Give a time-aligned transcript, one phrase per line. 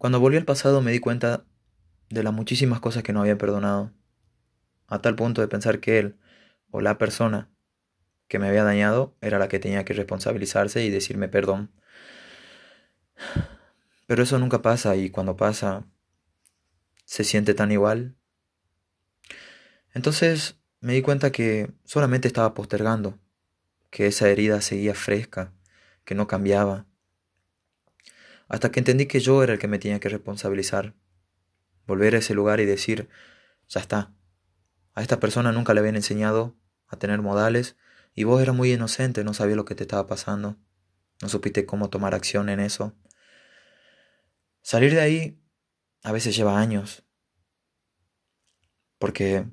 [0.00, 1.44] Cuando volví al pasado me di cuenta
[2.08, 3.92] de las muchísimas cosas que no había perdonado,
[4.86, 6.18] a tal punto de pensar que él
[6.70, 7.50] o la persona
[8.26, 11.70] que me había dañado era la que tenía que responsabilizarse y decirme perdón.
[14.06, 15.84] Pero eso nunca pasa y cuando pasa
[17.04, 18.16] se siente tan igual.
[19.92, 23.18] Entonces me di cuenta que solamente estaba postergando,
[23.90, 25.52] que esa herida seguía fresca,
[26.06, 26.86] que no cambiaba.
[28.50, 30.96] Hasta que entendí que yo era el que me tenía que responsabilizar,
[31.86, 33.08] volver a ese lugar y decir,
[33.68, 34.12] ya está,
[34.92, 36.56] a esta persona nunca le habían enseñado
[36.88, 37.76] a tener modales
[38.12, 40.56] y vos eras muy inocente, no sabías lo que te estaba pasando,
[41.22, 42.92] no supiste cómo tomar acción en eso.
[44.62, 45.40] Salir de ahí
[46.02, 47.04] a veces lleva años,
[48.98, 49.46] porque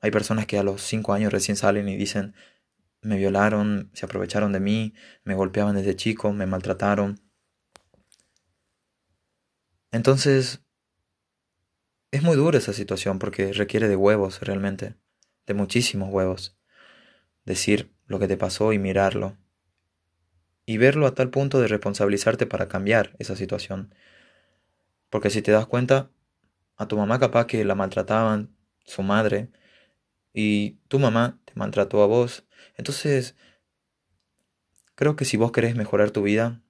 [0.00, 2.34] hay personas que a los cinco años recién salen y dicen,
[3.00, 7.23] me violaron, se aprovecharon de mí, me golpeaban desde chico, me maltrataron.
[9.94, 10.60] Entonces,
[12.10, 14.96] es muy dura esa situación porque requiere de huevos realmente,
[15.46, 16.58] de muchísimos huevos.
[17.44, 19.38] Decir lo que te pasó y mirarlo.
[20.66, 23.94] Y verlo a tal punto de responsabilizarte para cambiar esa situación.
[25.10, 26.10] Porque si te das cuenta,
[26.74, 29.52] a tu mamá capaz que la maltrataban, su madre,
[30.32, 32.44] y tu mamá te maltrató a vos.
[32.76, 33.36] Entonces,
[34.96, 36.64] creo que si vos querés mejorar tu vida,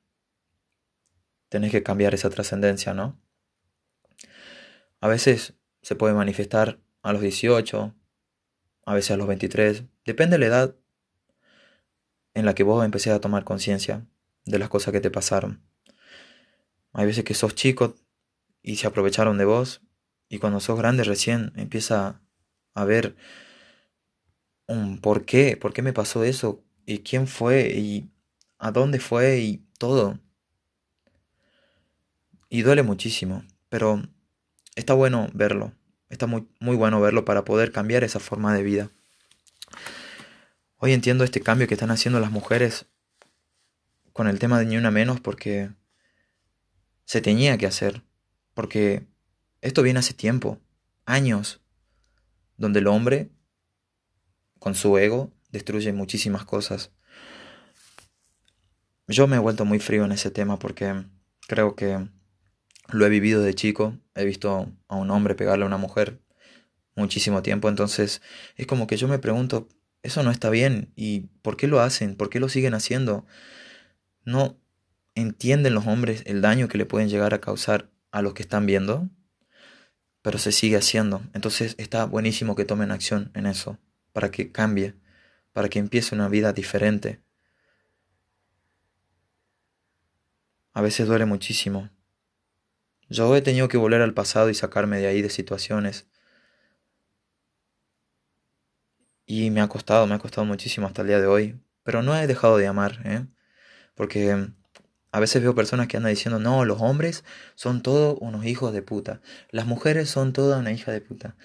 [1.55, 3.17] tenés que cambiar esa trascendencia, ¿no?
[5.05, 5.53] A veces
[5.83, 7.95] se puede manifestar a los 18,
[8.87, 10.77] a veces a los 23, depende de la edad
[12.33, 14.07] en la que vos empecé a tomar conciencia
[14.47, 15.63] de las cosas que te pasaron.
[16.95, 17.97] Hay veces que sos chico
[18.63, 19.83] y se aprovecharon de vos
[20.31, 22.23] y cuando sos grande recién empieza
[22.73, 23.15] a ver
[24.69, 28.09] un por qué, por qué me pasó eso, y quién fue, y
[28.57, 30.19] a dónde fue, y todo.
[32.49, 34.03] Y duele muchísimo, pero
[34.75, 35.73] está bueno verlo,
[36.09, 38.91] está muy, muy bueno verlo para poder cambiar esa forma de vida.
[40.77, 42.87] Hoy entiendo este cambio que están haciendo las mujeres
[44.13, 45.71] con el tema de ni una menos porque
[47.05, 48.03] se tenía que hacer,
[48.55, 49.07] porque
[49.61, 50.59] esto viene hace tiempo,
[51.07, 51.61] años,
[52.57, 53.31] donde el hombre
[54.65, 56.91] con su ego, destruye muchísimas cosas.
[59.07, 61.05] Yo me he vuelto muy frío en ese tema porque
[61.47, 62.09] creo que
[62.89, 66.21] lo he vivido de chico, he visto a un hombre pegarle a una mujer
[66.95, 68.23] muchísimo tiempo, entonces
[68.57, 69.69] es como que yo me pregunto,
[70.03, 72.15] eso no está bien y ¿por qué lo hacen?
[72.15, 73.27] ¿Por qué lo siguen haciendo?
[74.25, 74.59] No
[75.15, 78.67] entienden los hombres el daño que le pueden llegar a causar a los que están
[78.67, 79.09] viendo,
[80.23, 81.23] pero se sigue haciendo.
[81.33, 83.79] Entonces está buenísimo que tomen acción en eso
[84.13, 84.95] para que cambie,
[85.53, 87.21] para que empiece una vida diferente.
[90.73, 91.91] A veces duele muchísimo.
[93.15, 96.09] Yo he tenido que volver al pasado y sacarme de ahí de situaciones.
[99.25, 101.61] Y me ha costado, me ha costado muchísimo hasta el día de hoy.
[101.85, 103.25] Pero no he dejado de amar, ¿eh?
[103.95, 104.49] Porque
[105.13, 108.83] a veces veo personas que andan diciendo, no, los hombres son todos unos hijos de
[108.83, 109.21] puta.
[109.51, 111.37] Las mujeres son todas una hija de puta.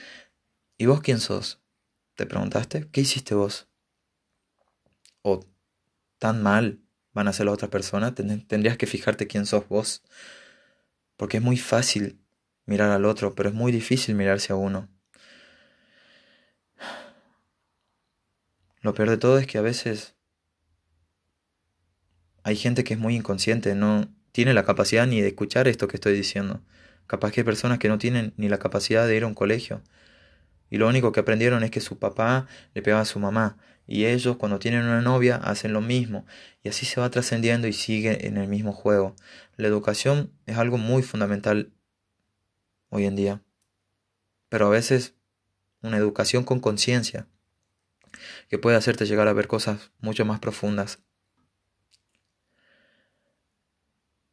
[0.80, 1.62] ¿Y vos quién sos?
[2.16, 2.90] ¿Te preguntaste?
[2.91, 3.68] ¿Qué hiciste vos?
[5.22, 5.46] ¿O
[6.18, 6.80] tan mal
[7.13, 8.16] van a ser la otra persona?
[8.16, 10.01] Tendrías que fijarte quién sos vos.
[11.19, 12.18] Porque es muy fácil
[12.66, 14.88] mirar al otro, pero es muy difícil mirarse a uno.
[18.80, 20.16] Lo peor de todo es que a veces
[22.44, 25.97] hay gente que es muy inconsciente, no tiene la capacidad ni de escuchar esto que
[25.97, 26.62] estoy diciendo.
[27.06, 29.81] Capaz que hay personas que no tienen ni la capacidad de ir a un colegio,
[30.69, 33.57] y lo único que aprendieron es que su papá le pegaba a su mamá.
[33.91, 36.23] Y ellos cuando tienen una novia hacen lo mismo.
[36.61, 39.16] Y así se va trascendiendo y sigue en el mismo juego.
[39.57, 41.73] La educación es algo muy fundamental
[42.89, 43.41] hoy en día.
[44.47, 45.16] Pero a veces
[45.81, 47.27] una educación con conciencia
[48.47, 51.00] que puede hacerte llegar a ver cosas mucho más profundas.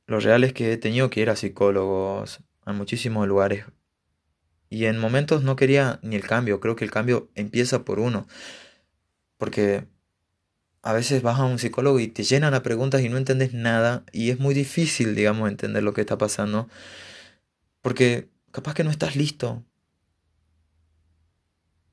[0.07, 3.65] Lo real es que he tenido que ir a psicólogos a muchísimos lugares
[4.69, 8.27] y en momentos no quería ni el cambio, creo que el cambio empieza por uno.
[9.39, 9.87] Porque
[10.83, 14.05] a veces vas a un psicólogo y te llenan a preguntas y no entiendes nada
[14.13, 16.69] y es muy difícil, digamos, entender lo que está pasando.
[17.83, 19.65] Porque capaz que no estás listo.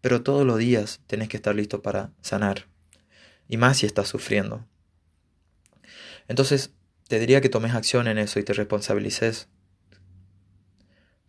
[0.01, 2.67] Pero todos los días tenés que estar listo para sanar.
[3.47, 4.65] Y más si estás sufriendo.
[6.27, 6.73] Entonces,
[7.07, 9.49] te diría que tomes acción en eso y te responsabilices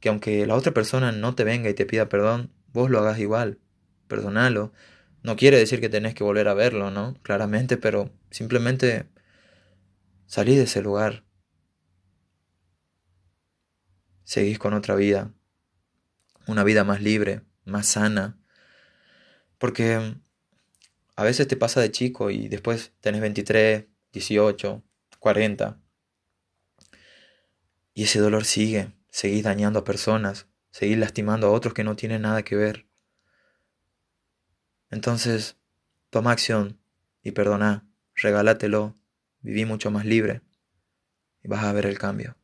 [0.01, 3.19] que aunque la otra persona no te venga y te pida perdón, vos lo hagas
[3.19, 3.59] igual,
[4.07, 4.73] perdonalo.
[5.25, 7.15] No quiere decir que tenés que volver a verlo, ¿no?
[7.23, 9.09] Claramente, pero simplemente
[10.27, 11.25] salí de ese lugar.
[14.25, 15.33] seguís con otra vida,
[16.47, 18.39] una vida más libre, más sana,
[19.59, 20.17] porque
[21.17, 24.83] a veces te pasa de chico y después tenés 23, 18,
[25.21, 25.81] 40.
[27.93, 32.23] Y ese dolor sigue, seguís dañando a personas, seguís lastimando a otros que no tienen
[32.23, 32.89] nada que ver.
[34.95, 35.57] Entonces,
[36.09, 36.79] toma acción
[37.21, 38.97] y perdona, regálatelo,
[39.41, 40.41] viví mucho más libre
[41.43, 42.37] y vas a ver el cambio.